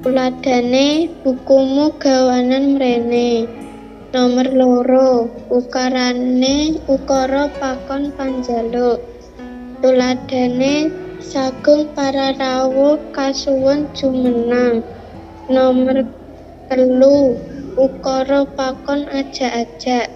Tuladane 0.00 1.12
bukumu 1.20 1.92
gawanan 2.00 2.80
mrene. 2.80 3.44
Nomor 4.16 4.48
loro 4.48 5.28
ukarane 5.52 6.80
ukara 6.88 7.52
pakon 7.60 8.16
panjaluk. 8.16 8.96
Tuladane 9.84 10.88
sagung 11.20 11.92
para 11.92 12.32
rawuh 12.32 12.96
kasuwun 13.12 13.92
jumenang. 13.92 14.80
Nomor 15.52 16.08
telu 16.72 17.36
ukara 17.76 18.48
pakon 18.56 19.04
ajak-ajak 19.04 20.08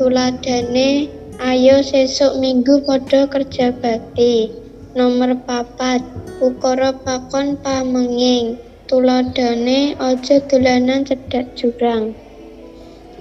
tuladane 0.00 1.12
ayo 1.36 1.84
sesuk 1.84 2.40
minggu 2.40 2.80
padha 2.88 3.28
kerja 3.28 3.76
bakti 3.76 4.48
nomor 4.96 5.36
papat 5.44 6.00
ukara 6.40 6.96
pakon 6.96 7.60
pamenging 7.60 8.56
tuladane 8.88 9.92
aja 10.00 10.40
dolanan 10.48 11.04
cedak 11.04 11.52
jurang 11.52 12.23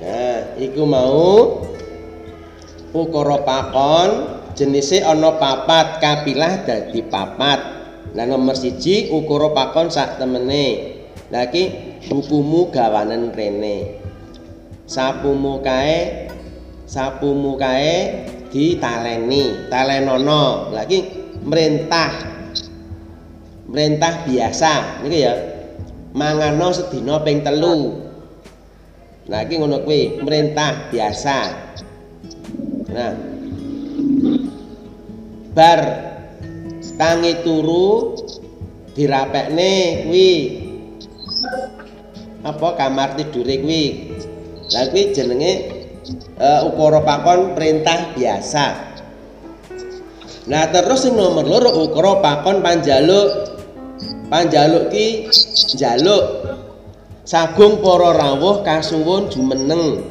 Nah, 0.03 0.59
iku 0.59 0.83
mau 0.83 1.63
ukara 2.91 3.39
pakon 3.47 4.09
jenise 4.51 4.99
ana 4.99 5.39
papat 5.39 6.03
kapilah 6.03 6.67
dadi 6.67 6.99
papat. 7.07 7.59
Nah 8.11 8.27
nomor 8.27 8.51
siji 8.51 9.15
ukara 9.15 9.55
pakon 9.55 9.87
sak 9.87 10.19
temene. 10.19 10.99
Lah 11.31 11.47
iki 11.47 11.95
bukumu 12.11 12.67
gawanen 12.67 13.31
rene. 13.31 14.03
Sapumu 14.83 15.63
kae 15.63 16.27
sapumu 16.83 17.55
kae 17.55 18.27
ditaleni, 18.51 19.71
talenono. 19.71 20.75
Lah 20.75 20.83
iki 20.83 20.99
merintah 21.47 22.11
merintah 23.71 24.27
biasa 24.27 24.99
niki 25.07 25.19
ya. 25.23 25.33
Mangano 26.11 26.75
sedina 26.75 27.23
ping 27.23 27.39
telu. 27.39 28.02
Nah, 29.23 29.39
iki 29.47 29.55
ngono 29.55 29.87
kuwi, 29.87 30.19
merintah 30.19 30.91
biasa. 30.91 31.37
Nah. 32.91 33.13
Bar 35.53 35.79
tangi 36.99 37.45
turu 37.45 38.17
dirapekne 38.97 39.71
kuwi 40.09 40.31
apa 42.43 42.67
kamar 42.75 43.15
tidure 43.15 43.55
kuwi. 43.63 43.83
Lah 44.75 44.91
kuwi 44.91 45.15
jenenge 45.15 45.53
uh, 46.43 46.67
ukara 46.67 46.99
pakon 47.07 47.55
perintah 47.55 48.11
biasa. 48.11 48.65
Nah, 50.51 50.67
terus 50.67 51.07
sing 51.07 51.15
nomor 51.15 51.47
loro 51.47 51.71
ukara 51.87 52.19
pakon 52.19 52.59
panjaluk. 52.59 53.55
Panjaluk 54.27 54.91
ki 54.91 55.31
njaluk 55.77 56.23
Sagung 57.23 57.79
para 57.79 58.11
rawuh 58.19 58.67
kasuwun 58.67 59.31
jumeneng. 59.31 60.03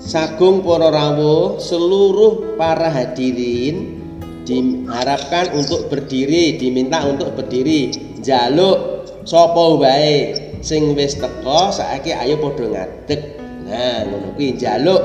Sagung 0.00 0.64
para 0.64 0.88
rawuh 0.88 1.60
seluruh 1.60 2.56
para 2.56 2.88
hadirin 2.88 4.00
diharapkan 4.48 5.52
untuk 5.52 5.92
berdiri, 5.92 6.56
diminta 6.56 7.04
untuk 7.04 7.36
berdiri. 7.36 7.92
Jaluk 8.24 9.04
sapa 9.28 9.76
wae 9.76 10.32
sing 10.64 10.96
wis 10.96 11.20
teka 11.20 11.68
saiki 11.68 12.16
ayo 12.16 12.40
padha 12.40 12.72
ngadeg. 12.72 13.20
Nah, 13.68 14.08
ngono 14.08 14.32
kuwi 14.32 14.56
njaluk 14.56 15.02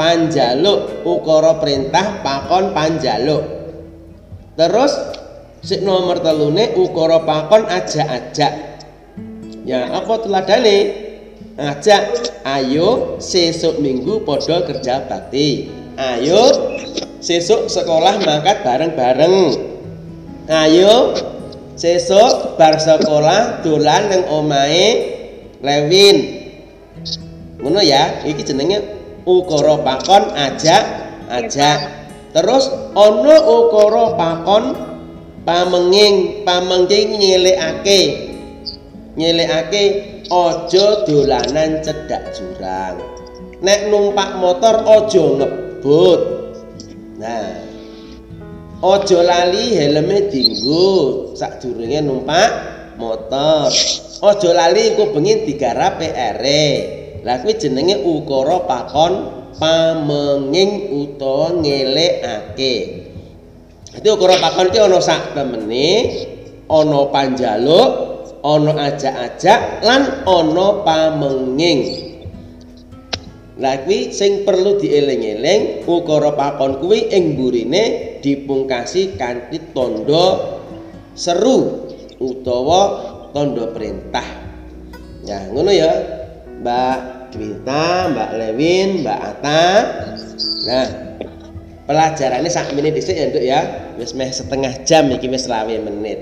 panjaluk 0.00 1.04
ukara 1.04 1.60
perintah 1.60 2.24
pakon 2.24 2.72
panjaluk. 2.72 3.44
Terus 4.56 4.96
sik 5.60 5.84
nomor 5.84 6.24
telune 6.24 6.72
ukara 6.72 7.20
pakon 7.20 7.68
ajak-ajak. 7.68 8.67
Ya, 9.68 9.84
apa 9.92 10.24
teladane? 10.24 10.78
Ajak, 11.60 12.40
ayo 12.48 13.20
sesuk 13.20 13.84
minggu 13.84 14.24
podo 14.24 14.64
kerja 14.64 15.04
bakti. 15.04 15.68
Ayo 16.00 16.40
sesuk 17.20 17.68
sekolah 17.68 18.16
mangkat 18.24 18.64
bareng-bareng. 18.64 19.60
Ayo 20.48 21.12
sesuk 21.76 22.56
bar 22.56 22.80
sekolah 22.80 23.60
dolan 23.60 24.08
nang 24.08 24.24
omahe 24.32 24.88
Lewin. 25.60 26.16
Ngono 27.60 27.84
ya, 27.84 28.24
iki 28.24 28.40
jenenge 28.48 28.80
ukara 29.28 29.84
pakon 29.84 30.32
ajak 30.32 30.84
ajak. 31.28 32.08
Terus 32.32 32.72
ana 32.96 33.36
ukara 33.44 34.16
pakon 34.16 34.64
pamenging 35.44 36.40
pamenging 36.48 37.20
nyelekake 37.20 38.27
nyelekake 39.18 39.82
aja 40.30 40.86
dolanan 41.02 41.82
cedak 41.82 42.30
jurang 42.32 43.02
nek 43.58 43.90
numpak 43.90 44.38
motor 44.38 44.86
aja 44.86 45.24
ngebut 45.42 46.38
Nah, 47.18 47.50
ojo 48.78 49.18
lali 49.26 49.74
helme 49.74 50.30
dinggo 50.30 51.34
sadurunge 51.34 51.98
numpak 51.98 52.50
motor. 52.94 53.74
Ojo 54.22 54.50
lali 54.54 54.94
engko 54.94 55.10
bengi 55.10 55.42
digarap 55.50 55.98
PR. 55.98 56.38
Lah 57.26 57.42
kuwi 57.42 57.58
jenenge 57.58 58.06
ukara 58.06 58.62
pakon 58.70 59.14
pamenging 59.58 60.94
utawa 60.94 61.58
ngelekake. 61.58 62.74
Dadi 63.98 64.08
ukara 64.14 64.38
pakon 64.46 64.70
ki 64.70 64.78
ana 64.78 65.02
sak 65.02 65.34
temene, 65.34 65.90
ana 66.70 67.00
panjaluk, 67.10 68.17
ana 68.42 68.72
ajak-ajak 68.92 69.82
lan 69.82 70.02
ana 70.26 70.66
pamenging. 70.86 71.80
Lah 73.58 73.82
kuwi 73.82 74.14
sing 74.14 74.46
perlu 74.46 74.78
dieling-eling 74.78 75.82
ukara 75.82 76.30
pakon 76.38 76.78
kuwi 76.78 77.10
ing 77.10 77.34
burine 77.34 78.16
dipungkasi 78.22 79.18
kanthi 79.18 79.58
tandha 79.74 80.26
seru 81.18 81.90
utawa 82.22 82.82
tandha 83.34 83.66
perintah. 83.74 84.26
Ya, 85.26 85.50
ngono 85.50 85.74
ya. 85.74 85.90
Mbak 86.58 86.98
Dwita, 87.34 88.10
Mbak 88.14 88.30
Lewin, 88.34 88.88
Mbak 89.02 89.20
Ata. 89.20 89.66
Nah, 90.66 90.88
pelajarannya 91.86 92.50
sak 92.50 92.74
menit 92.74 92.98
dhisik 92.98 93.14
ya, 93.14 93.26
Nduk 93.30 93.44
ya. 93.44 93.60
Wis 93.98 94.14
meh 94.14 94.30
setengah 94.30 94.86
jam 94.86 95.10
iki 95.10 95.26
wis 95.30 95.50
20 95.50 95.82
menit. 95.82 96.18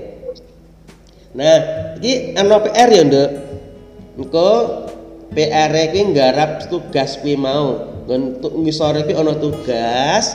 Nah, 1.37 1.57
iki 1.97 2.37
ana 2.37 2.61
PR 2.61 2.89
ya, 2.93 3.03
Nduk. 3.03 3.29
Engko 4.17 4.49
PR 5.33 5.69
kuwi 5.69 6.01
nggarap 6.13 6.65
tugas 6.71 7.21
kuwi 7.21 7.37
mau. 7.37 7.77
Untuk 8.07 8.57
ngisore 8.57 9.05
kuwi 9.05 9.13
ana 9.13 9.37
tugas. 9.37 10.33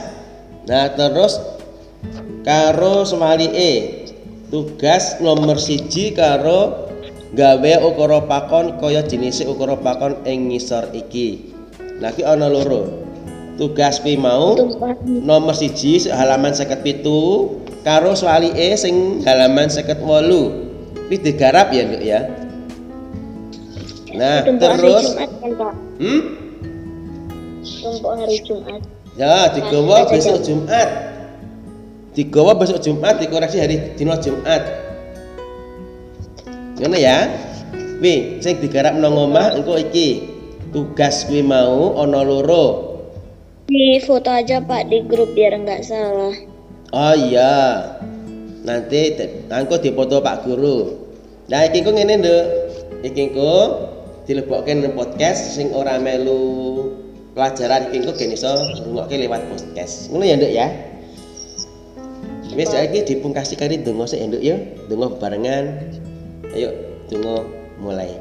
Nah, 0.63 0.87
terus 0.95 1.41
karo 2.47 3.03
swalike 3.03 4.03
tugas 4.47 5.19
nomor 5.19 5.59
siji 5.59 6.15
karo 6.15 6.87
gawe 7.35 7.73
ukara 7.83 8.23
pakon 8.23 8.79
kaya 8.79 9.03
jenise 9.03 9.43
ukara 9.43 9.75
pakon 9.75 10.23
ing 10.23 10.53
ngisor 10.53 10.87
iki. 10.95 11.51
Nah, 11.99 12.15
iki 12.15 12.23
ana 12.23 12.47
loro. 12.47 13.03
Tugas 13.59 13.99
kuwi 13.99 14.15
mau 14.15 14.55
nomor 15.03 15.51
siji 15.51 16.07
halaman 16.07 16.55
57 16.55 17.03
karo 17.83 18.15
swalike 18.15 18.79
sing 18.79 19.19
halaman 19.27 19.67
58. 19.67 20.62
Kuwi 21.07 21.17
digarap 21.19 21.67
ya, 21.75 21.81
Nduk 21.83 22.03
ya. 22.03 22.19
Nah, 24.13 24.45
hari 24.45 24.61
terus 24.61 25.05
Jumat 25.09 25.29
kan, 25.41 25.51
Pak? 25.57 25.73
hmm? 25.97 26.21
Tumpah 27.81 28.13
hari 28.21 28.37
Jumat. 28.45 28.81
Ya, 29.17 29.49
digawa 29.53 29.97
besok 30.09 30.37
Jumat. 30.45 30.89
Digawa 32.13 32.51
besok 32.53 32.77
Jumat, 32.81 33.17
dikoreksi 33.17 33.57
hari 33.57 33.97
dina 33.97 34.17
Jumat. 34.21 34.61
Ngono 36.77 36.97
ya. 36.97 37.29
Wi, 38.01 38.37
sing 38.43 38.61
digarap 38.61 38.93
nang 38.97 39.17
omah 39.17 39.57
engko 39.57 39.81
iki. 39.81 40.29
Tugas 40.73 41.25
kuwi 41.29 41.45
mau 41.45 41.97
ana 42.01 42.25
loro. 42.25 42.97
Di 43.69 44.01
foto 44.01 44.27
aja 44.27 44.59
Pak 44.59 44.89
di 44.89 45.05
grup 45.05 45.33
biar 45.37 45.57
nggak 45.57 45.81
salah. 45.85 46.35
Oh 46.93 47.15
iya. 47.17 47.53
Nanti 48.63 49.19
engko 49.51 49.75
dipoto 49.75 50.23
Pak 50.23 50.47
Guru. 50.47 50.95
Nah, 51.51 51.67
iki 51.67 51.83
engko 51.83 51.91
ngene, 51.91 52.23
Nduk. 52.23 52.45
Iki 53.03 53.35
podcast 54.95 55.59
sing 55.59 55.75
ora 55.75 55.99
melu 55.99 56.87
pelajaran 57.35 57.91
iki 57.91 57.99
engko 57.99 58.15
gen 58.15 58.31
iso 58.31 58.47
ngrungokke 58.47 59.19
lewat 59.19 59.43
podcast. 59.51 60.07
Ngono 60.07 60.23
ya, 60.23 60.35
Nduk 60.39 60.51
ya. 60.55 60.67
Wis 62.53 62.69
saiki 62.69 63.03
dipungkasi 63.03 63.59
kari 63.59 63.83
donga 63.83 64.07
sik 64.07 64.23
Nduk 64.23 64.39
ya. 64.39 64.55
Donga 64.87 65.11
bebarengan. 65.11 65.83
Ayo, 66.55 66.71
donga 67.11 67.43
mulai. 67.83 68.15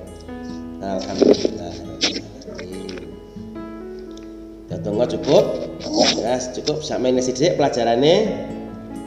Alhamdulillah. 0.83 1.75
Donga 4.83 5.07
cukup. 5.07 5.45
Ya 6.19 6.35
cukup 6.59 6.83
sampai 6.83 7.15
nasi 7.15 7.31
sithik 7.31 7.55
pelajarane. 7.55 8.27